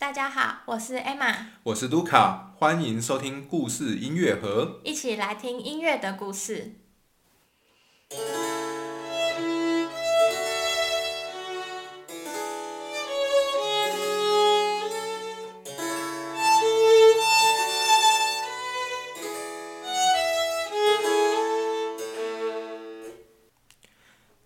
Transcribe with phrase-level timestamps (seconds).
[0.00, 6.76] 大家好，我是 Emma，我是 Luca，，欢迎收听故事音乐盒，一起来听音乐的故事。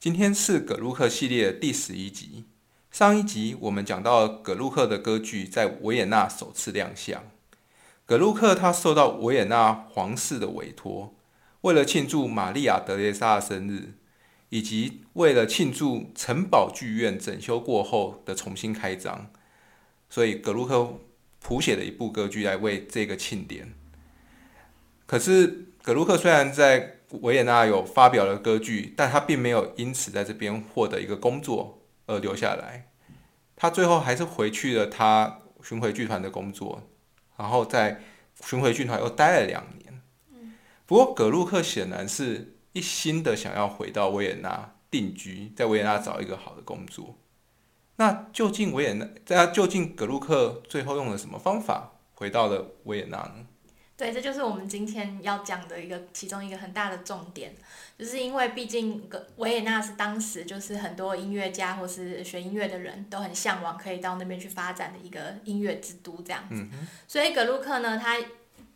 [0.01, 2.47] 今天是葛鲁克系列第十一集。
[2.95, 7.25] 上一集我们讲到葛鲁克的歌剧在维也纳首次亮相。
[8.07, 11.13] 葛鲁克他受到维也纳皇室的委托，
[11.63, 13.95] 为了庆祝玛利亚德蕾莎的生日，
[14.51, 19.29] 以及为了庆祝城堡剧院整修过后的重新开张，
[20.09, 21.01] 所以葛鲁克
[21.41, 23.75] 谱写了一部歌剧来为这个庆典。
[25.07, 31.81] 可是葛鲁克虽然在维也纳有发表了歌剧，但他并没有因此在这边获得一个工作。
[32.07, 32.91] 而留下来，
[33.57, 36.83] 他最后还是回去了他巡回剧团的工作，
[37.37, 38.03] 然后在
[38.43, 40.03] 巡回剧团又待了两年。
[40.87, 47.19] 不过葛鲁克显然是一心的想要回到维也纳定居，在维也纳找一个好的工作。
[47.97, 53.47] 那究竟维也纳，在究竟葛鲁克最后用了什么方法回到了维也纳呢？
[54.05, 57.55] 对，这就是我们今天要讲的一个其中一个很大的重点，
[57.99, 66.63] 就是因为毕竟维也纳是当时就是很多音乐家或是学音乐的人都很向往可以到那边去发展的一个音乐之都这样子，
[67.09, 68.19] 所以格鲁克呢，他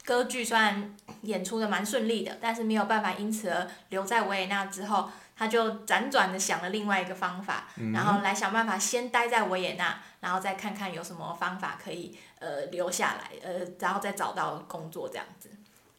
[0.02, 5.10] 歌剧虽然演出的蛮顺利的，但是没有办法因此而留在维也纳之后。
[5.38, 15.48] 他就辗转的想了另外一个方法，然后来想办法先待在维也纳，然后再看看有什么方法可以呃留下来，呃，然后再找到工作这样子。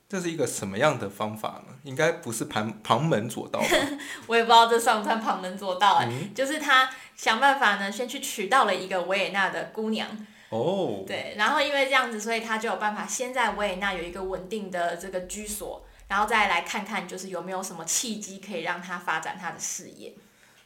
[0.09, 1.75] 这是一个什么样的方法呢？
[1.83, 3.67] 应该不是旁旁门左道吧？
[4.27, 10.09] 我也不知道这算不算旁门左道哎， 就是他想办法呢，先去娶到了一个维也纳的姑娘。
[10.49, 11.03] 哦。
[11.07, 15.85] 对，然后因为这样子，所以他就有办法先在维也纳有一个稳定的这个居所。
[16.09, 20.13] 然后再来看看，就是有没有什么契机可以让他发展他的事业。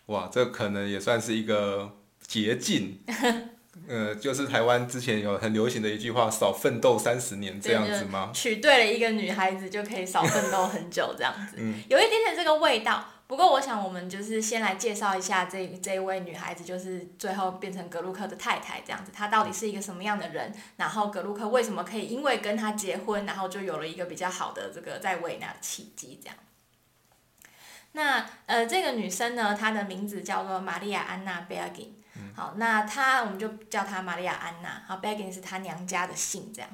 [0.08, 3.00] 哇，这可能也算是一个捷径。
[3.88, 8.32] 呃，就是台湾之前有很流行的一句话，“少奋斗三十年”这样子吗？
[8.34, 11.58] 娶对了一个女孩子就可以少奋斗很久，这样子，
[11.90, 13.04] 有一点点这个味道。
[13.34, 19.12] 不过，我想我们就是先来介绍一下这这一位女孩子，就是最后变成格鲁克的太太这样子。
[19.12, 20.54] 她到底是一个什么样的人？
[20.78, 26.38] 然后格鲁克为什么可以因为跟她结婚，然后就有了一个比较好的这个在维也纳的契机这样。
[27.94, 32.00] 那呃，这个女生呢，她的名字叫做玛利亚安娜贝尔金。
[32.36, 34.84] 好，那她我们就叫她玛利亚安娜。
[34.88, 36.70] 好，贝尔金是她娘家的姓这样。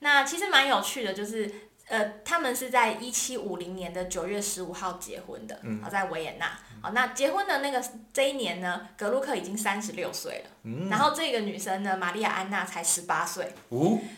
[0.00, 1.65] 那其实蛮有趣的，就是。
[1.88, 6.58] 呃，他们是在一七五零年的九月十五号结婚的，好在维也纳。
[6.82, 7.82] 好，那结婚的那个
[8.12, 13.54] 这一年呢，格鲁克已经三十六岁了，然后这个女生呢，玛利亚安娜才十八岁，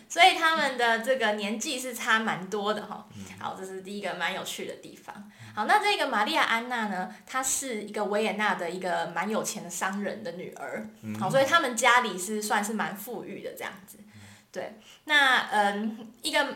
[0.08, 3.06] 所以他们的这个年纪是差蛮多的哈。
[3.38, 5.30] 好，这是第一个蛮有趣的地方。
[5.54, 10.88] 好，那这个玛利亚安娜呢，她是一个维也纳的一个蛮有钱的商人的女儿，
[11.20, 13.98] 好，所以他们家里是算是蛮富裕的这样子。
[14.50, 16.46] 对，那嗯，一个。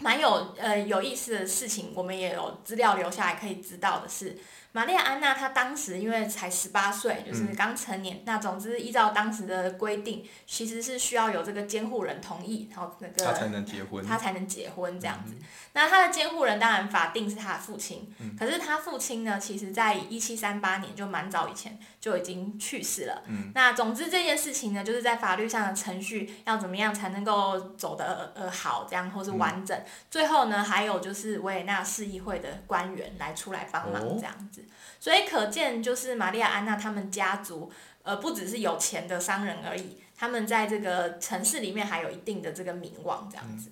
[0.00, 4.38] 蛮有呃有意思的事情，我们也有资料留下来可以知道的是。
[4.78, 8.22] 玛丽亚安娜她当时因为才十八岁，就是刚成年。
[8.24, 15.34] 那总之依照当时的规定，其实是需要有这个监护人同意，然后那个他才能结婚，他才能结婚这样子。
[15.72, 23.24] 那他的监护人当然法定是他的父亲，可是他父亲呢，其实在一七三八年就蛮早以前就已经去世了。
[23.56, 29.76] 那总之这件事情呢，就是在法律上的程序要怎么样才能够走得呃好，这样或是完整。
[30.08, 34.64] 最后呢，还有就是维也纳市议会的官员来出来帮忙这样子。
[35.00, 37.70] 所以可见，就是玛丽亚安娜他们家族，
[38.02, 43.70] 呃，不只是有钱的商人而已，他们在这个城市里面还有一定的这个名望，这样子。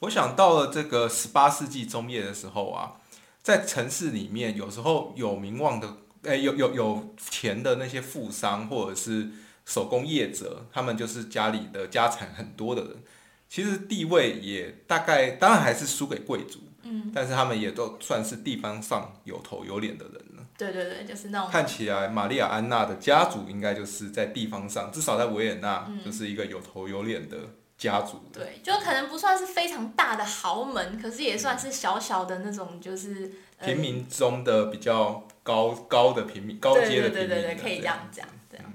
[0.00, 3.00] 我想到了这个十八世纪中叶的时候啊，
[3.42, 9.28] 在城市里面，有时候有名望的，哎，有有有钱的那些富商或者是
[9.64, 12.96] 手工业者，他们就是家里的家产很多的人，
[13.48, 16.60] 其实地位也大概，当然还是输给贵族。
[16.82, 20.35] 嗯，但是他们也都算是地方上有头有脸的人了。
[20.58, 21.50] 对对对，就是那种。
[21.50, 27.36] 看起来，玛丽亚安娜的家族应该就是在地方上，至少在维也纳，就是一个有头有脸的
[27.76, 28.22] 家族。
[28.32, 33.30] 对，就可能不算是非常大的豪门，可是也算是小小的那种，就是
[33.62, 37.12] 平民中的比较高高的平民，高阶的平民。
[37.12, 38.72] 对对对对，可以这样讲，这样。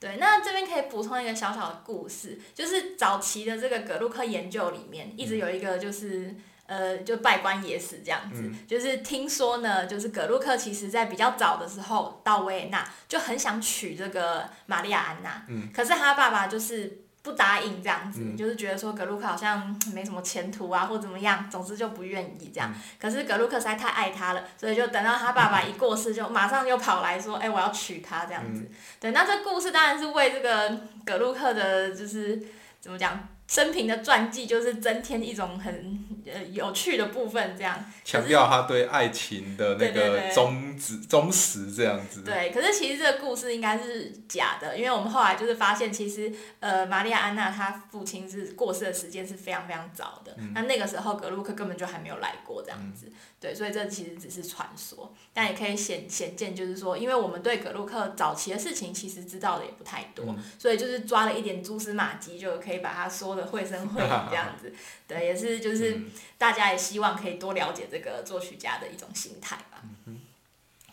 [0.00, 6.34] 对，那这边可以补充一个小小的故事，就是早期的这个格鲁克研究里面，一直有一个就是。
[6.74, 22.74] 呃，就拜官野史这样子，就是听说呢，就是葛鲁克其实在比较早的时候到维也纳就很想娶这个玛利亚安娜，可是他爸爸就是不答应这样子，就是觉得说葛鲁克好像没什么前途啊，或怎么样，总之就不愿意这样。
[23.00, 28.68] 可是葛鲁克实在太爱他了，所以就等到他爸爸一过世，就马上又跑来说，哎，我要娶她这样子。
[28.98, 32.42] 对，那这故事当然是为这个葛鲁克的，就是
[32.80, 33.28] 怎么讲？
[33.46, 42.22] 生平的传记就是增添一种很呃有趣的部分，这样强调他对爱情的那个忠执忠实这样子。
[42.22, 53.12] 对，可是其实这个故事应该是假的，因为我们后来就是发现，其实呃玛利亚安娜她父亲是过世的时间是非常非常早的，那那个时候格鲁克根本就还没有来过这样子。
[53.44, 64.72] 对，所以这其实只是传说，但也可以显显见，就是说，因为我们对葛鲁克早期的事情其实知道的也不太多，所以就是抓了一点蛛丝马迹，就可以把它说的绘声绘影 这样子。
[65.06, 66.00] 对，也是就是
[66.38, 69.82] 大家也希望可以多了解这个作曲家的一种心态吧。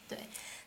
[0.09, 0.17] 对，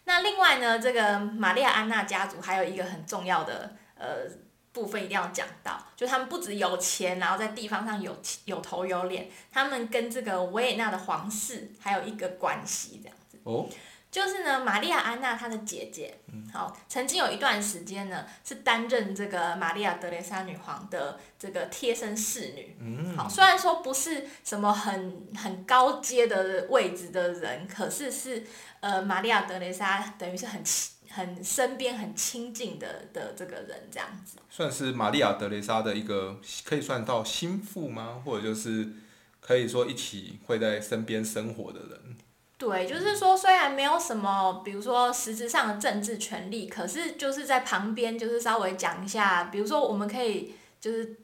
[0.04, 4.26] 那另外呢，这个玛丽亚安娜家族还有一个很重要的呃。
[4.74, 13.38] 部分一定要讲到，就他们不止有钱，然后在地方上有有头有脸，他们跟这个维也纳的皇室还有一个关系这样子。
[13.44, 13.66] 哦。
[14.10, 16.16] 就是呢，玛利亚安娜她的姐姐，
[16.52, 22.76] 好，曾经有一段时间呢，是担任这个玛利亚德蕾莎女皇的这个贴身侍女。
[22.80, 23.16] 嗯。
[23.16, 28.44] 好，虽然说不是什么很很高阶的位置的人，可是是
[28.78, 30.62] 呃，玛利亚德蕾莎等于是很。
[31.14, 38.20] 很身边很亲近的的这个人这样子，算是玛利亚德雷莎的一个可以算到心腹吗？
[38.24, 38.88] 或者就是
[39.40, 42.16] 可以说一起会在身边生活的人。
[42.58, 51.23] 对，就是说虽然没有什么，比如说实质上的政治权利，可是就是在旁边就是稍微讲一下，比如说我们可以就是。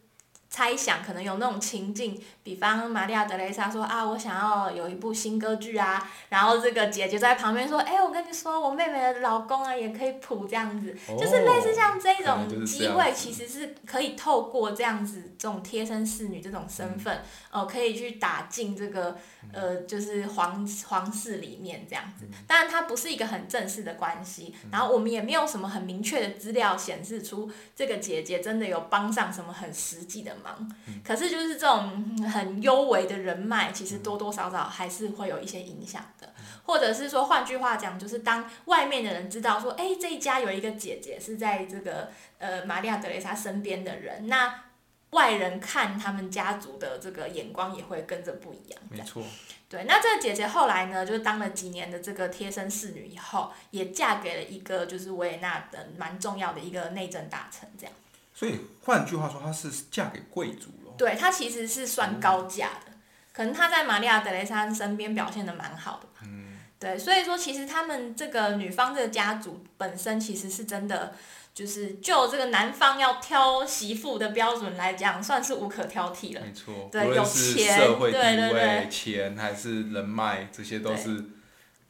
[0.50, 17.22] 猜想可能有那种情境，比方玛利亚德雷莎说啊，我想要有一部新歌剧啊，然后这个姐姐在旁边说，哎，我跟你说，我妹妹的老公啊也可以谱这样子，就是类似像这种机会，其实是可以透过这样子这种贴身侍女这种身份，
[17.52, 19.16] 哦，可以去打进这个
[19.52, 22.26] 呃，就是皇皇室里面这样子。
[22.48, 30.39] 当然，它不是一个很正式的关系，然后我们也没有什么很明确的资料显示出这个姐姐真的有帮上什么很实际的。
[30.42, 36.32] 忙，可是就是这种很幽微的人脉，其实多多少少还是会有一些影响的。
[36.64, 44.62] 或者是说，换句话讲，就是当外面的人知道说，哎，这一家有一个姐姐是在这个呃玛利亚德雷莎身边的人，那
[45.10, 48.80] 外人看他们家族的这个眼光也会跟着不一样。
[48.88, 49.24] 没错。
[49.68, 57.92] 对，那这个姐姐后来呢，就当了几年的这个贴身侍女以后，也嫁给了一个就是维也纳的蛮重要的一个内政大臣，这样。
[58.40, 60.94] 所以换句话说，她是嫁给贵族了。
[60.96, 62.92] 对，她其实是算高价的，
[63.34, 66.22] 可能她在玛利亚德雷莎身边表现的蛮好的吧。
[66.22, 66.56] 嗯。
[66.78, 71.12] 对，所以说其实他们这个女方这个家族本身其实是真的，
[71.52, 76.40] 就是就这个男方要挑媳妇的标准来讲，算是无可挑剔了。
[76.40, 76.88] 没错。
[76.90, 81.22] 对，有钱，社会地位、钱还是人脉，这些都是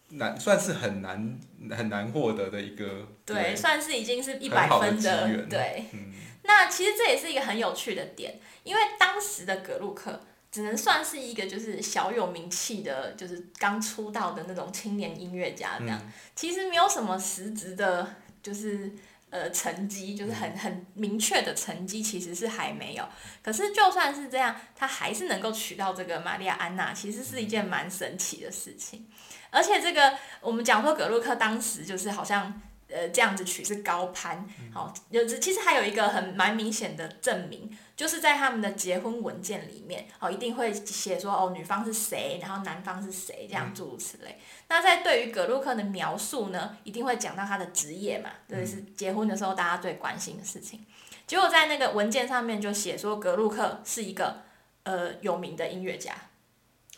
[0.09, 1.39] 难，算是很难
[1.71, 3.07] 很难获得的一个。
[3.25, 5.85] 对，算是已经是一百分的，对。
[5.93, 6.13] 嗯。
[6.53, 10.21] 那其实这也是一个很有趣的点，因为当时的格鲁克
[10.51, 18.93] 只能算是一个就是小有名气的，就是刚出道的那种青年音乐家这样，其实没有什么实质的，就是
[19.31, 23.09] 呃成绩，就是很很明确的成绩，其实是还没有。
[23.43, 29.07] 可是就算是这样，他还是能够娶到这个玛利亚安娜，其实是一件蛮神奇的事情。
[29.51, 32.61] 而且这个我们讲说格鲁克当时就是好像。
[32.93, 44.39] 呃，这样子取是高攀，好，有其实还有一个很蛮明显的证明，就是在他们的结婚文件里面，哦，一定会写说哦，女方是谁，然后男方是谁，这样诸如此类。
[44.69, 50.85] 那在对于葛鲁克的描述呢，一定会讲到他的职业嘛，这是结婚的时候大家最关心的事情。
[51.27, 54.43] 结果在那个文件上面就写说，格鲁克是一个
[54.83, 56.13] 呃有名的音乐家。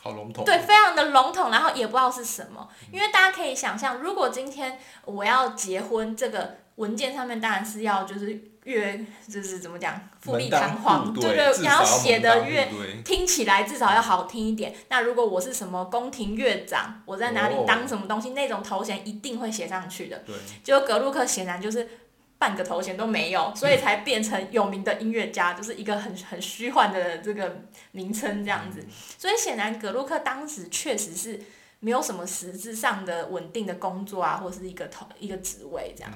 [0.02, 0.44] 好笼统。
[0.44, 2.68] 对，非常的笼统，然后也不知道是什么。
[2.90, 12.68] 因为大家可以想象，如果今天我要结婚，这个文件上面当然是要就是越就是怎么讲富丽堂皇，对对，然后写的越
[13.04, 14.75] 听起来至少要好听一点。
[14.88, 20.18] 那如果我是什么宫廷乐长，我在哪里当什么东西，那种头衔一定会写上去的。
[20.26, 20.35] 对。
[20.64, 21.88] 就格鲁克显然就是。
[22.42, 28.84] 半个头衔都没有，所以才变成有名的音乐家，就是一个很很虚幻的这个名称这样子。
[29.16, 31.40] 所以显然格鲁克当时确实是
[31.78, 36.12] 没有什么实质上的稳定的工作啊，或是一个头一个职位这样。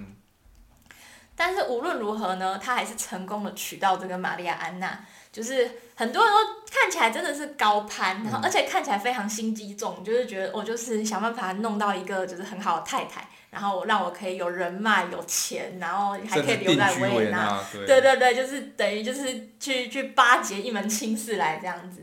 [1.37, 5.07] 但是无论如何呢，他还是成功的娶到这个玛利亚安娜。
[5.31, 6.39] 就是很多人都
[6.73, 17.59] 看看起来真的是高攀，然后而且看起来非常心机重，就是觉得我就是想办法弄到一个就是很好的太太，然后让我可以有人脉、有钱，然后还可以留在维也纳。
[17.73, 22.03] 对对对，就是等于就是去去巴结一门亲事来这样子。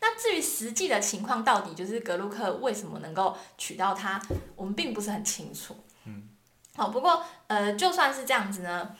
[0.00, 4.20] 那至于实际的情况，到底就是格鲁克为什么能够娶到她，
[4.56, 5.76] 我们并不是很清楚。
[6.04, 6.24] 嗯。
[6.74, 8.90] 好，不过呃，就算是这样子呢。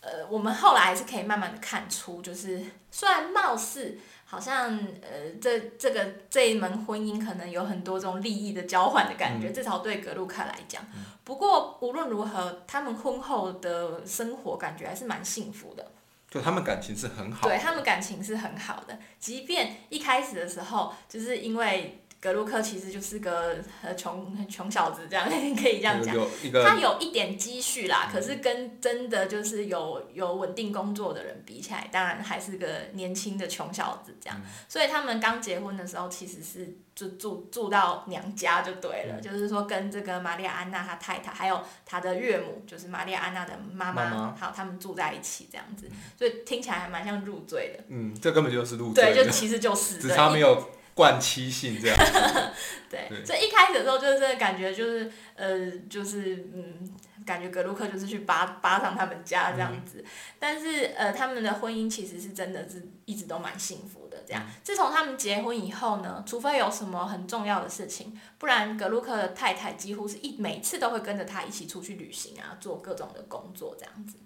[0.00, 3.98] 呃，我们后来还是可以慢慢的看出，就是虽然貌似
[4.34, 10.84] 好像呃，这这个这一门婚姻可能有很多种利益的交换的感觉，至少对格鲁克来讲。
[11.22, 15.92] 不过无论如何，他们婚后的生活感觉还是蛮幸福的。
[16.28, 17.46] 就他们感情是很好。
[17.46, 22.00] 对他们感情是很好的，即便一开始的时候，就是因为。
[22.24, 26.16] 格鲁克其实就是个呃穷穷小子，这样 可以这样讲。
[26.64, 34.40] 他有一点积蓄啦，可是跟真的就是有有稳定工作的人比起来，当然还是个年轻的穷小子这样。
[34.66, 47.84] 所以他们刚结婚的时候，其实是就住住到娘家就对了，就是说跟这个玛丽亚安娜她太太，还有她的岳母，就是玛丽亚安娜的妈妈，好，他们住在一起这样子，所以听起来还蛮像入赘的。
[47.88, 49.12] 嗯，这根本就是入赘。
[49.12, 49.98] 对，就其实就是。
[49.98, 50.70] 只差没有。
[50.94, 51.96] 惯妻性这样，
[52.88, 56.88] 对，所以一开始的时候就是这个感觉，就是呃，就是嗯，
[57.26, 60.04] 感觉格鲁克就是去扒扒上他们家这样子，
[60.38, 64.46] 但是呃，他们的婚姻其实是真的是一直都蛮幸福的这样。
[64.62, 74.16] 自从他们结婚以后呢，除非有什么很重要的事情，不然格鲁克的太太几乎是一每次都会跟着他一起出去旅行啊，做各种的工作这样子。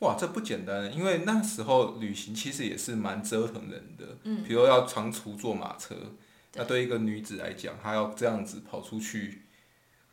[0.00, 5.94] 哇，这不简单，因为那时候旅行其实也是蛮折腾人的，嗯，比如要长途坐马车，
[6.54, 9.42] 那对一个女子来讲，她要这样子跑出去，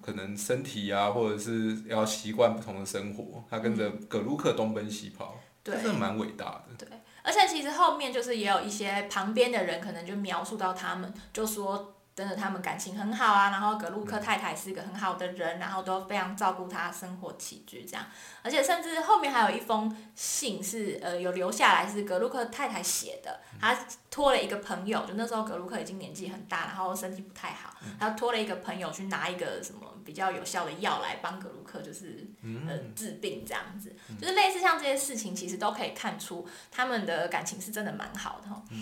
[0.02, 6.76] 可能身体啊，或者是要习惯不同的生活，她跟着葛鲁克东奔西跑，真的蛮伟大的。
[6.78, 6.88] 对，
[7.22, 11.95] 而且其实后面就是也有一些旁边的人可能就描述到他们，就说。
[12.16, 18.06] 真的，他们感情很好啊，然后格鲁克太太是一个很好的人，然后都非常照顾他生活起居这样，
[18.42, 23.78] 而且甚至后面还有一封信是呃有留下来是格鲁克太太写的，他
[24.10, 38.76] 托了一个朋友，就那时候格鲁克已经年纪很大，然后身体不太好，他托了一个朋友去拿一个什么比较有效的药来帮格鲁克就是呃治病这样子，就是类似像这些事情，其实都可以看出他们的感情是真的蛮好的。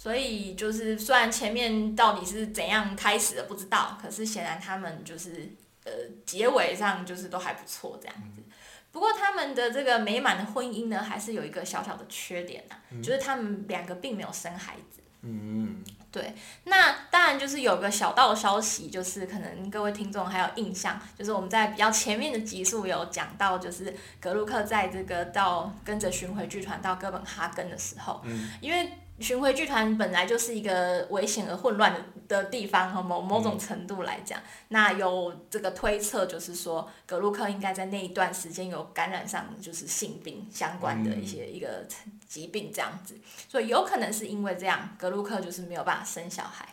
[0.00, 5.46] 所以就是，虽然前面到底是怎样开始的不知道，可是显然他们就是
[5.84, 5.92] 呃
[6.24, 8.42] 结尾上就是都还不错这样子。
[8.90, 15.02] 不过他们的这个美满的婚姻呢，还是有一个小小的缺点呐，就是他们两个并没有生孩子。
[15.20, 15.84] 嗯。
[16.10, 28.24] 对，那当然就是有个小道消息，就是可能各位听众还有印象，就是我们在比较前面的集数有讲到，就是格鲁克在这个到跟着巡回剧团到哥本哈根的时候，
[28.62, 28.90] 因为。
[29.20, 41.86] 巡回剧团本来就是一个危险而混乱的的地方，和某某种程度来讲，那有这个推测，就是说格鲁克应该在那一段时间有感染上就是性病相关的一些一个
[42.26, 43.14] 疾病这样子，
[43.48, 46.66] 所以有可能是因为这样，格鲁克就是没有办法生小孩。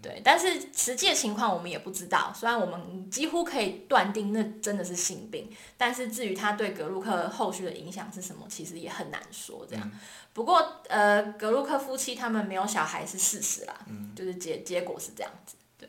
[0.00, 2.32] 对，但是实际的情况我们也不知道。
[2.34, 9.66] 虽然我们几乎可以断定那真的是性病，但是至于他对格鲁克后续的影响是什么，其实也很难说。
[9.68, 9.90] 这样，
[10.32, 13.74] 不过呃，格鲁克夫妻他们没有小孩是事实啦，
[14.14, 15.56] 就是结结果是这样子。
[15.76, 15.88] 对，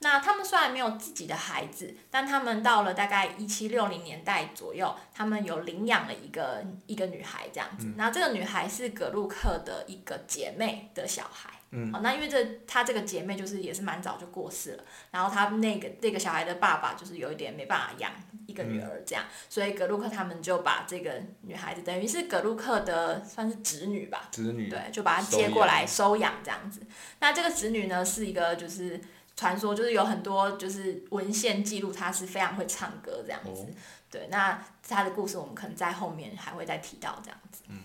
[0.00, 7.86] 那他们虽然没有自己的孩子，但他们到了大概一七六零年代左右，他们有领养了一个一个女孩这样子。
[7.96, 11.55] 那这个女孩是格鲁克的一个姐妹的小孩。
[11.92, 18.12] 好，那因为这她这个姐妹就是也是蛮早就过世了，然后她那个那个小孩的爸爸就是有一点没办法养
[18.46, 26.80] 一个女儿这样，所以格鲁克他们就把这个女孩子等于是格鲁克的算是侄女吧，侄女对，就把她接过来收养这样子。
[27.20, 29.00] 那这个侄女呢是一个就是
[29.36, 33.66] 传说，就是有很多就是文献记录她是非常会唱歌这样子，
[34.10, 37.64] 对，那她的故事我们可能在后面还会再提到这样子。
[37.68, 37.80] 嗯，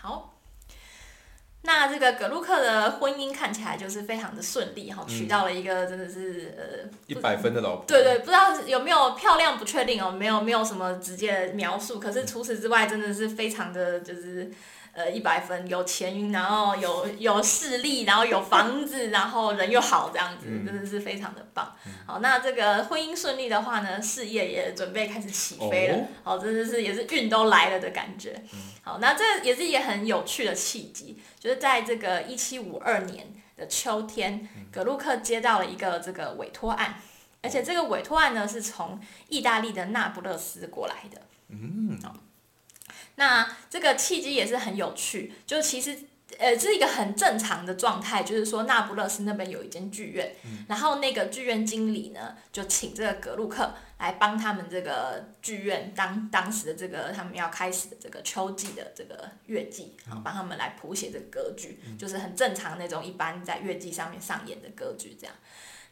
[0.00, 0.35] 好。
[1.62, 7.84] 那这个格鲁克的婚姻看起来就是非常的顺利哈，娶到了一个真的是呃一百分的老婆。
[7.86, 11.98] 对对，不知道有没有漂亮不确定哦，没有没有什么直接描述。
[11.98, 14.50] 可是除此之外，真的是非常的就是。
[14.96, 21.76] 呃，一百分，有钱，然后有有势力，然后有房子，然后人又好，这样子真的是非常的棒。
[22.06, 25.98] 好，那这个婚姻顺利的话呢，事业也准备开始起飞了。
[26.22, 28.42] 好，真的是也是运都来了的感觉。
[28.80, 36.94] 好，那这也是一个很有趣的契机，就是在这个一七五二年的秋天，格鲁克接到了一个这个委托案，
[37.42, 38.98] 而且这个委托案呢是从
[39.28, 41.20] 意大利的那不勒斯过来的。
[41.48, 41.98] 嗯。
[43.16, 45.98] 那这个契机也是很有趣，就其实
[46.38, 50.34] 呃，这是一个很正常的状态，就是说那不勒斯那边有一间剧院，
[50.68, 65.34] 然后那个剧院经理呢就请这个格鲁克来帮他们这个剧院当当时的这个他们要开始的这个秋季的这个乐季，然后帮他们来谱写这个歌剧，就是很正常那种一般在乐季上面上演的歌剧这样。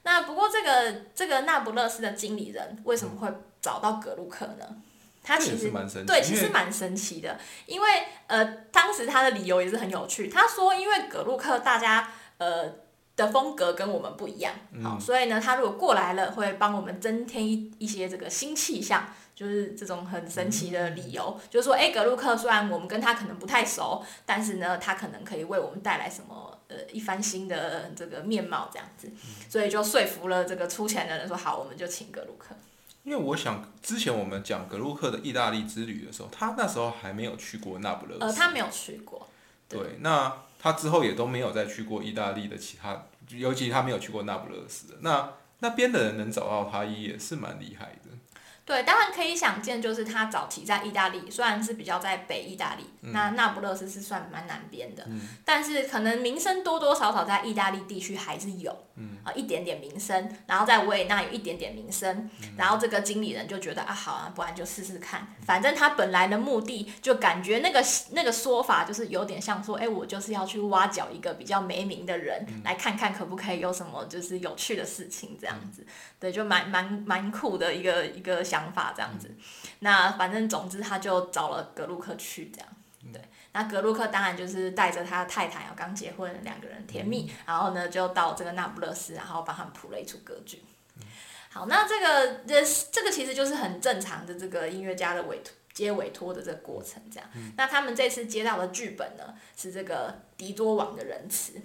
[0.03, 4.77] 那不过这个这个那不勒斯的经理人为什么会找到格鲁克呢？
[5.25, 5.73] 他其实
[6.07, 7.89] 对，其实蛮神奇的，因为
[8.27, 10.29] 呃，当时他的理由也是很有趣。
[10.29, 12.71] 他说，因为格鲁克大家呃
[13.17, 14.53] 的风格跟我们不一样，
[14.83, 21.41] 好，所以呢，他如果过来了，会帮我们增添一一些这个新气象，就是这种很神奇的理由。
[21.49, 29.11] 就是说，哎，格鲁克虽然我们跟他可能不太熟，但是呢，他可能可以为我们带来什么呃一番新的这个面貌这样子，
[29.49, 32.55] 所以就说服了这个出钱的人说好，我们就请格鲁克。
[33.05, 38.25] 因为我想，之前我们讲格鲁克的意大利之旅的时候，他那时候还没有去过那不勒斯。
[38.25, 39.29] 呃，他没有去过。
[39.69, 44.99] 对，那他之后也都没有再去过意大利的其他，尤其他没有去过那不勒斯。
[45.01, 48.04] 那那边的人能找到他也是蛮厉害的。
[48.67, 55.07] 对，当然可以想见，就是他早期在意大利，虽然是比较在北意大利，那那不勒斯是算蛮南边的，
[55.45, 58.71] 但是可能名声多多少少在意大利地区还是有，
[59.23, 75.87] 啊一点点名声，然后在维也纳有一点点名声，然后这个经理人就觉得啊好啊，不然就试试看，反正他本来的目的就感觉那个那个说法就是有点像说，哎，我就是要去挖角一个比较没名的人，来看看可不可以有什么就是有趣的事情这样子，
[76.19, 78.43] 对，就蛮蛮蛮酷的一个一个。
[78.55, 79.29] 想法这样子，
[79.81, 82.69] 那反正总之他就找了格鲁克去这样，
[83.13, 83.21] 对，
[83.51, 90.63] 那格鲁克当然就是带着他的太太啊，刚结婚两个人甜蜜，然后呢就到这个那不勒斯，然后帮他们谱了一出歌剧。
[91.51, 97.29] 好，那这个这这个其实就是很正常的这个音乐家的委托接委托的这个过程这样。
[97.57, 101.61] 那他们这次接到的剧本呢是这个狄多王的仁慈。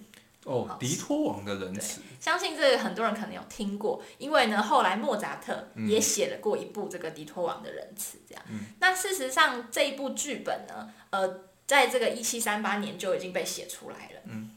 [0.50, 8.44] 哦，迪托王的仁慈，相信这个很多人可能有听过，因为呢，后来莫扎特也写了过一部这个迪托王的仁慈，这样。
[8.79, 14.22] 那事实上这一部剧本呢，呃，在这个一七三八年就已经被写出来了。
[14.24, 14.50] 嗯。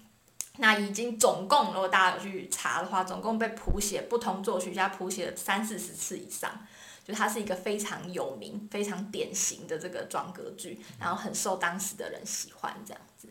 [0.59, 6.67] 那已经总共，如果大家有去查的话，总共被谱写不同作曲家谱写了三四十次以上，
[7.03, 13.29] 就它是一个非常有名、非常典型的这个壮歌剧，然后很受当时的人喜欢这样子。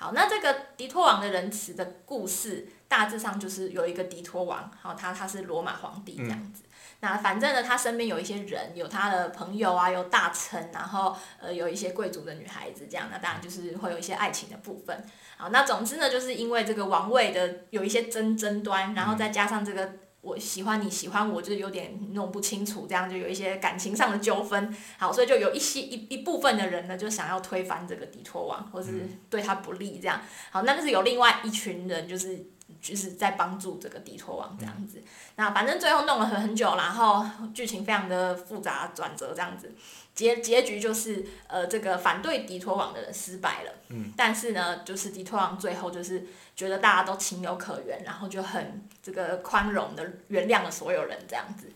[0.00, 6.62] 好，那这个狄托王的仁慈的故事，大致上就是有一个狄托王，好，他他是罗马皇帝这样子。
[7.00, 13.08] 那反正呢，他身边有一些人，有他的朋友啊，有大臣，然后呃，有一些贵族的女孩子这样。
[13.12, 15.04] 那当然就是会有一些爱情的部分。
[15.36, 19.92] 好，那总之呢，就是因为这个王位的有一些争争端，然后再加上这个。
[20.22, 24.74] 我喜欢你喜欢我，就是有点弄不清楚，这样就有一些感情上的纠纷。
[24.98, 30.20] 好，所以就有一些一一部分的人呢，就想要推翻这个底托王，或是对他不利这样。
[30.50, 32.46] 好，那就是有另外一群人，就是
[32.80, 35.02] 就是在帮助这个底托王这样子。
[35.36, 39.72] 那反正最后弄了很很久，然后剧情非常的复杂转折这样子。
[40.14, 43.72] 结结局就是，呃，这个反对迪托王的人失败了。
[43.88, 44.12] 嗯。
[44.16, 51.72] 但是呢，就是迪托王最后就是觉得大家都情有可原，然后就很这个宽容的原谅了所有人这样子。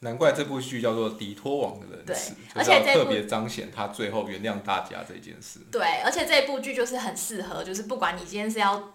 [0.00, 2.16] 难怪这部剧叫做《迪托王的人对，
[2.54, 5.60] 而且特别彰显他最后原谅大家这件事。
[5.72, 8.92] 对，而且这部剧就是很适合，就是不管你今天是要。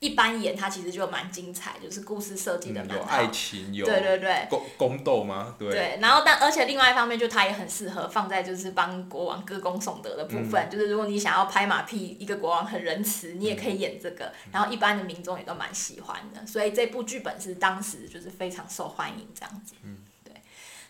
[0.00, 2.96] 一般演它其实就蛮精彩，就是故事设计的蛮好。
[2.96, 5.54] 有爱情，有对对对宫宫斗吗？
[5.58, 5.70] 对。
[5.70, 19.74] 对，然后但而且另外一方面，就它也很适合放在就是帮国王歌功颂德的部分，就是如果你想要拍马屁，一个国王很仁慈，你也可以演这个，然后一般的民众也都蛮喜欢的，所以这部剧本是当时就是非常受欢迎这样子。
[19.84, 20.34] 嗯，对。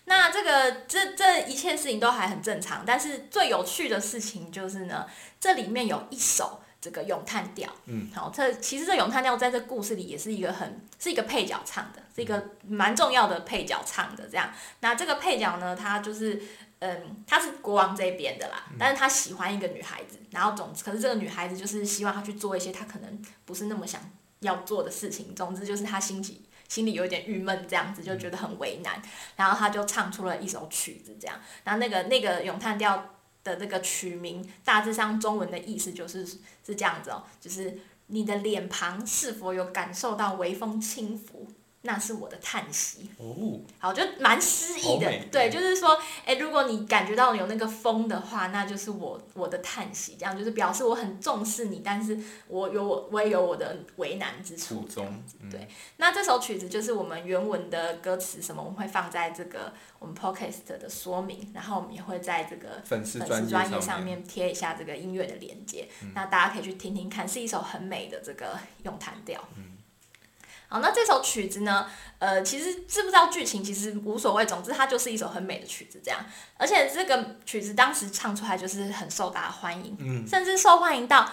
[0.06, 5.06] 那这个这这一切事情都还很正常，但是最有趣的事情就是呢，
[5.38, 6.62] 这里面有一首。
[6.84, 14.52] 这个咏叹调，嗯，好，这其实这咏叹调在这故事里也是一个很是一个配角唱的，是一个蛮重要的配角唱的这样。
[14.80, 16.42] 那这个配角呢，他就是，
[16.80, 24.02] 嗯，他是国王这边的啦，但是他喜欢一个女孩子，然后总之可是这个女孩子就是希望他去做一些他可能不是那么想
[24.40, 29.00] 要做的事情，总之就是他心里心里有点郁闷这样子，就觉得很为难，
[29.36, 33.13] 然后他就唱出了一首曲子这样，然后那个那个咏叹调。
[33.44, 41.46] 的那个取名大致上中文的意思就是是这样子哦，就是你的脸庞是否有感受到微风轻拂，
[41.86, 43.10] 那是我的叹息。
[43.18, 52.18] 哦，好，就蛮诗意的，对，就是说，哎，如果你感觉到有那个风的话，那就是我我的叹息，这样就是表示我很重视你，但是
[52.48, 54.94] 我有我我也有我的为难之处初。
[54.94, 55.68] 中，嗯对
[55.98, 69.42] 那这首曲子就是我们原文的歌词什么，我们会放在这个我们 podcast 的说明，然后我们也会在这个粉丝粉专业上上面，面贴一下这个音乐的连接，那大家可以去听听看，是一首很美的这个咏叹调。
[70.74, 71.86] 好，那这首曲子呢，
[72.18, 76.18] 呃，其实知不知道剧情其实无所谓，总之它就是一首很美的曲子，这样。
[76.56, 81.30] 而且这个曲子当时唱出来就是很受大家欢迎，嗯，甚至受欢迎到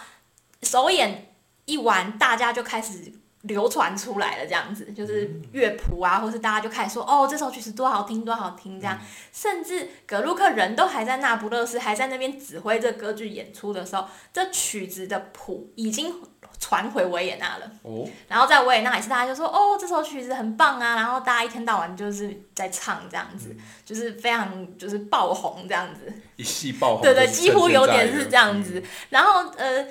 [0.62, 1.34] 首演
[1.66, 3.12] 一完，大家就开始
[3.44, 9.00] 流传出来了，这样子，就是乐谱啊，或是大家就开始说，哦，这首曲子多好听，多好听，这样。
[9.34, 16.14] 甚至格鲁克人都还在那不勒斯，还在那边指挥这歌剧演出的时候，这曲子的谱已经
[16.60, 17.72] 传回维也纳了。
[17.82, 26.14] 哦，然后在维也纳也是，大家就说哦，这首曲子很棒啊，然后大家一天到晚就是在唱这样子，就是非常就是爆红这样子。
[26.36, 28.84] 一系爆红，对对，几乎有点是这样子。
[29.10, 29.86] 然后呃，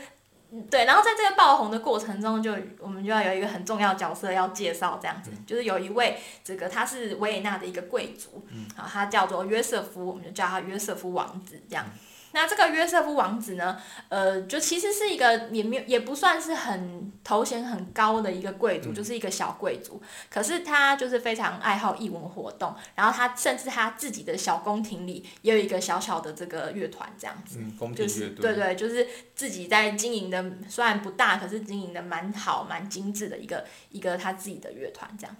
[0.68, 8.44] 对，然后在这个爆红的过程中就，我们就要有一个很重要的角色要介绍，这样子，就是有一位这个他是维也纳的一个贵族，
[8.76, 11.86] 啊，他叫做约瑟夫，我们就叫他约瑟夫王子这样。
[12.32, 13.76] 那这个约瑟夫王子呢，
[14.08, 20.00] 呃，就其实是一个也没有也不算是很头衔很高的一个贵族，就是一个小贵族。
[20.30, 27.58] 可是他就是非常爱好艺文活动，然后他甚至他自己的小宫廷里也有一个小小的这个乐团这样子。
[27.58, 35.36] 嗯，宫廷就是对对，就是自己在经营的，虽然不大，可是经营的蛮好、蛮精致的一个一个他自己的乐团这样。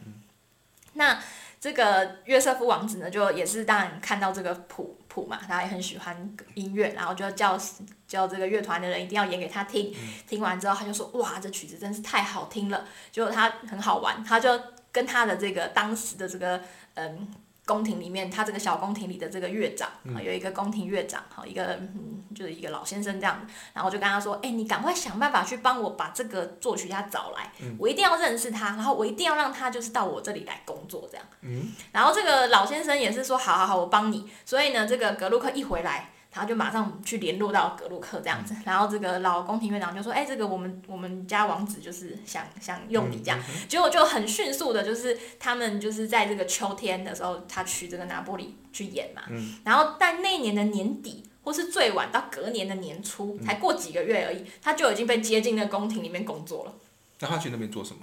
[0.95, 1.23] 那
[1.61, 7.61] 这个约瑟夫王子呢，就也是当然看到这个谱谱嘛，他也很喜欢音乐，然后就叫
[8.09, 9.95] 叫这个乐团的人一定要演给他听。
[10.27, 14.49] 听完之后，他就说：“哇，这曲子真是太好听了！”结果他很好玩，他就
[14.91, 16.63] 跟他的这个当时的这个
[16.95, 17.29] 嗯。
[17.71, 31.25] 宫廷里面，他这个小宫廷里的这个乐长，啊，有一个宫廷乐长，好一个嗯，就是一个老先生这样，然后我就跟他说，哎、你赶快想办法去帮我把这个作曲家找来，我一定要认识他，然后我一定要让他就是到我这里来工作这样。
[31.43, 34.29] 嗯，然后这个老先生也是说，好好好，我帮你。
[34.45, 36.11] 所以呢，这个格鲁克一回来。
[36.31, 43.39] 他就马上去联络到格鲁克这样子，然后这个老宫廷院长就说：“哎、这个我们我们家王子就是想想用你这样。
[43.69, 49.23] 结果就很迅速的，就是他们就是在这个秋天的时候，他去这个拿波里去演嘛。
[49.65, 56.75] 然后在那一年的年底，或是最晚到隔年的年初，才过几个月而已，他就已经被接进那宫廷里面工作了。
[57.19, 58.03] 那他去那边做什么？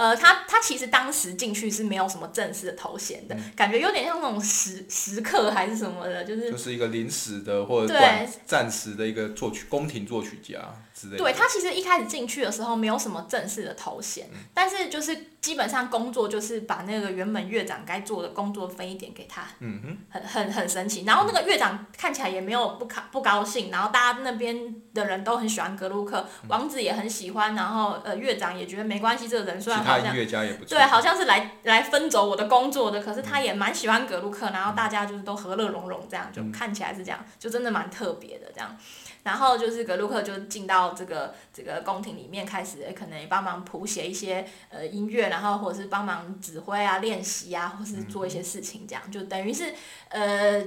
[0.00, 10.58] 呃，他他其实当时进去是没有什么正式的头衔的，感觉有点像那种时时刻还是什么的，就是就是一个临时的或者对暂时的一个作曲宫廷作曲家
[11.00, 11.18] 之类的。
[11.18, 21.04] 对他其实一开始进去的时候没有什么正式的头衔，但是就是基本上工作就是把那个原本乐长该做的工作分一点给他，嗯哼，很很很神奇。
[21.06, 30.14] 然后那个乐长看起来也没有不高不高兴，然后大家那边的人都很喜欢格鲁克，王子也很喜欢，然后呃乐长也觉得没关系，这个人虽然好像。
[30.68, 38.76] 对，好像是来来分走我的工作的，可是他也蛮喜欢格鲁克，然后大家就是都和乐融融，这样就看起来是这样，就真的蛮特别的这样。
[39.22, 49.74] 然后就是格鲁克就进到这个这个宫廷里面，开始诶可能也帮忙谱写一些呃音乐，然后或者是帮忙指挥啊、练习啊，或是做一些事情，这样就等于是
[50.08, 50.64] 呃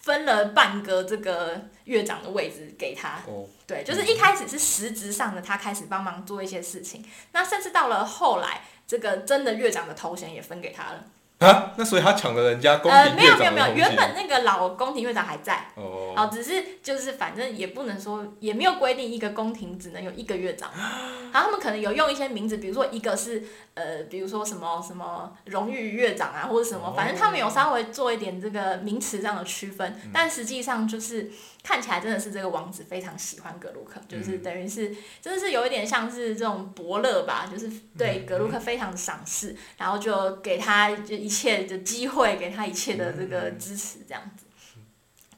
[0.00, 3.18] 分了半个这个乐长的位置给他。
[3.26, 7.04] 哦，对，就是一开始是实质上的，他开始帮忙做一些事情。
[7.32, 11.04] 那甚至到了后来，这个真的乐长的头衔也分给他了。
[11.40, 13.74] 啊，那所以他抢了人家宫呃，没有没有没有。
[13.74, 20.70] 原本那个老宫廷乐长还在，哦，哦，只是就是反正也不能说，也没有规定一个宫廷只能有一个乐长。
[21.32, 31.30] 然后他们可能有用一些名字，比如说一个是呃，比如说什么什么荣誉乐长啊，或者什么，反正他们有稍微做一点这个名词上的区分，但实际上就是
[31.62, 44.44] 看起来真的是这个王子非常喜欢格鲁克，就是等于是真的是有一点像是这种伯乐吧，就是对格鲁克非常的赏识，然后就给他就一切的机会，给他一切的这个支持，这样子，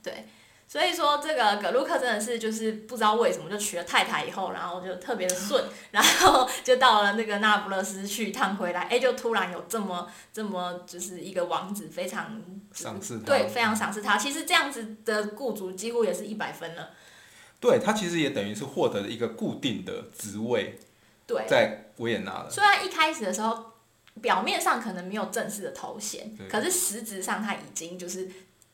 [0.02, 0.26] 对。
[0.66, 12.40] 所以说，这个葛鲁克真的是就是不知道为什么就娶了太太以后，然后就特别的顺， 然后就到了那个那不勒斯去一趟回来，哎，就突然有这么这么就是一个王子非常
[12.72, 14.16] 赏识他对，非常赏识他。
[14.16, 16.92] 其实这样子的雇主几乎也是一百分了，
[17.60, 20.78] 对他其实也等于是获得了一个固定的职位，
[21.26, 21.44] 对。
[21.46, 22.48] 在维也纳了。
[22.50, 23.71] 虽然一开始的时候
[24.20, 28.28] 表面上可能没有正式的头衔，可是实质上他已经就是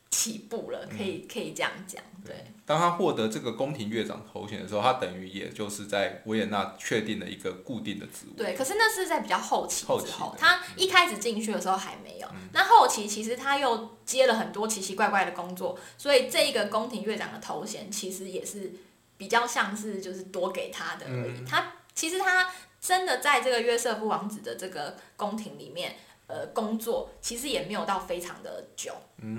[0.09, 2.35] 起步了，可以可以这样讲，对。
[2.65, 8.37] 当他获得这个宫廷乐长头衔的时候，他等于也就是在维也纳确定了一个固定的职务。
[8.37, 12.27] 对，可是那是在比较后期后之后，他一开始进去的时候还没有。
[12.53, 18.71] 那后期其实他又接了很多奇奇怪怪的工作，所以这一个宫廷乐长的头衔其实也是
[19.17, 21.43] 比较像是就是多给他的而已。
[21.43, 22.47] 他其实他
[22.81, 25.95] 真的在这个约瑟夫王子的这个宫廷里面。
[26.31, 28.93] 呃，工作其实也没有到非常的久，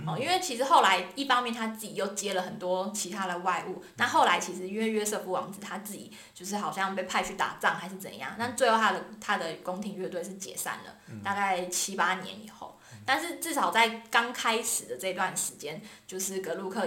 [0.05, 12.77] 哦，因为其实后来一方面他自己又接了很多其他的外务，那后来其实因为约瑟夫王子他自己就是好像被派去打仗还是怎样，但最后他的他的宫廷乐队是解散了，大概七八年以后，
[13.07, 16.85] 但是至少在刚开始的这段时间，就是格鲁克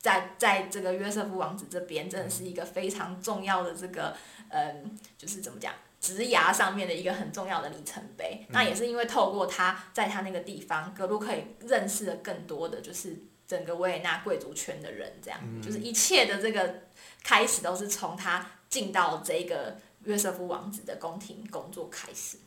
[0.00, 4.16] 在在这个约瑟夫王子这边真的是一个非常重要的这个，
[4.50, 5.72] 嗯，就是怎么讲？
[6.00, 13.16] 职涯上面的一个很重要的里程碑，那也是因为透过他在他那个地方，格鲁克以认识了更多的就是
[13.48, 16.82] 整个维也纳贵族圈的人，这样，就是一切的这个
[17.24, 22.38] 开始都是从他进到这个约瑟夫王子的宫廷工作开始。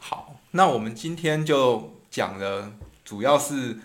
[0.00, 2.72] 好，那我们今天就讲了，
[3.04, 3.78] 主要是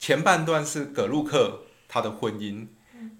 [0.00, 2.66] 前半段是格鲁克他的婚姻，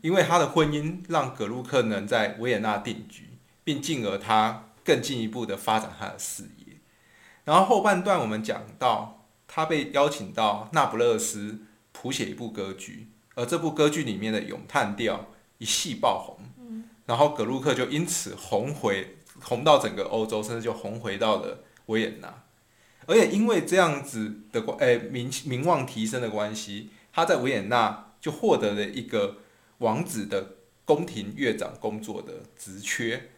[0.04, 3.30] 因为他的婚姻让格鲁克能在维也纳定居。
[3.64, 6.76] 并进而他更进一步的发展他的事业。
[7.44, 11.60] 然后后半段我们讲到，他被邀请到那不勒斯
[11.92, 22.42] 谱写一部歌剧，而这部歌剧里面的咏叹调一戏爆红，然后格鲁克就因此红回红到整个欧洲，甚至就红回到了维也纳。
[23.06, 29.38] 而且因为这样子的关诶名名望提升的关系，他在维也纳就获得了一个
[29.78, 30.56] 王子的。
[30.86, 33.30] 宫廷乐长工作的职缺，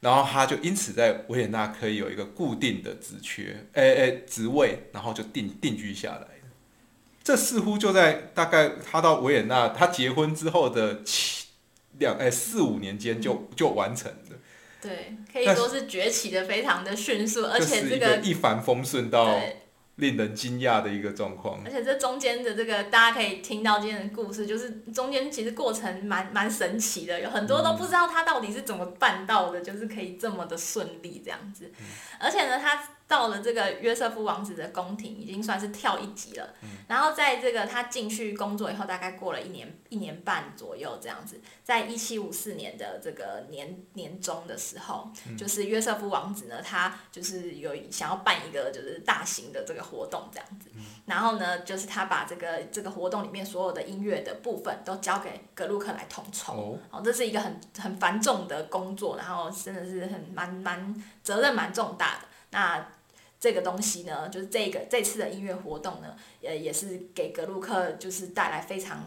[0.00, 6.26] 然后他就因此在维也纳可以有一个固定的职缺，诶诶职位，然后就定定居下来。
[7.22, 11.46] 这似乎就在大概他到维也纳，他结婚之后的七
[12.00, 14.36] 两诶四五年间就就完成了。
[14.80, 19.40] 对，可以说是崛起的非常的迅速，而且这个一帆风顺到。
[19.96, 31.70] 令人惊讶的一个状况，而且这中间的这个大家可以听到今天的故事，就是中间其实过程蛮蛮神奇的，有很多都不知道他到底是怎么办到的，就是可以这么的顺利这样子，
[32.18, 32.82] 而且呢，他。
[33.12, 36.48] 到了这个约瑟夫王子的宫廷，已经算是跳一级了。
[36.88, 50.70] 然后在这个他进去工作以后，大概过了一年一年半左右这样子，在一七五四年的这个年年中的时候，就是约瑟夫王子呢，他就是有想要办一个就是大型的这个活动这样子。
[51.04, 56.78] 然后呢，就是他把这个这个活动里面所有的音乐的部分都交给格鲁克来统筹。
[56.90, 62.20] 哦，这是一个很很繁重的工作，然后真的是很蛮蛮责任蛮重大的。
[62.54, 62.86] 那
[63.42, 69.04] 这个东西呢，就是这个这次的音乐活动呢，呃，也是给格鲁克就是带来非常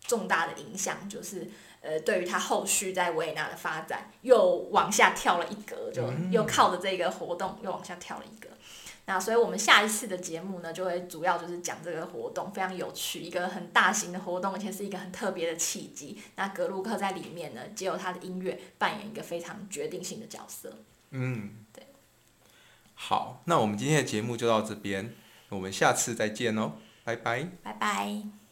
[0.00, 1.48] 重大的影响，就是
[1.80, 8.48] 呃，对于他后续在维也纳的发展又往下跳了一格，就又靠着这个活动又往下跳了一格。
[9.04, 16.20] 那所以我们下一次的节目呢，就会主要就是讲这个活动非常有趣，一个很大型的活动，而且是一个很特别的契机。
[16.34, 20.72] 那格鲁克在里面呢，借由他的音乐扮演一个非常决定性的角色。
[21.10, 21.65] 嗯，对。
[22.98, 25.14] 好，那我们今天的节目就到这边，
[25.50, 26.72] 我们下次再见哦，
[27.04, 28.45] 拜拜，拜拜。